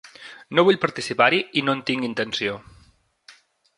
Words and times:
No 0.59 0.63
vull 0.69 0.79
participar-hi 0.85 1.43
i 1.61 1.65
no 1.67 1.75
en 1.79 1.85
tinc 1.91 2.09
intenció. 2.11 2.57